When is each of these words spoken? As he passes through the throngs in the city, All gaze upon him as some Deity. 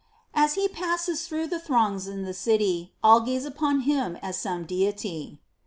As 0.33 0.55
he 0.55 0.67
passes 0.67 1.27
through 1.27 1.45
the 1.45 1.59
throngs 1.59 2.07
in 2.07 2.23
the 2.23 2.33
city, 2.33 2.91
All 3.03 3.21
gaze 3.21 3.45
upon 3.45 3.81
him 3.81 4.15
as 4.15 4.35
some 4.35 4.65
Deity. 4.65 5.39